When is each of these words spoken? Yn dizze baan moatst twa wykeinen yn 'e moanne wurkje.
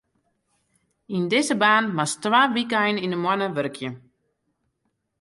Yn 1.15 1.25
dizze 1.31 1.55
baan 1.63 1.85
moatst 1.95 2.17
twa 2.23 2.41
wykeinen 2.55 3.03
yn 3.05 3.13
'e 3.15 3.19
moanne 3.23 3.47
wurkje. 3.55 3.89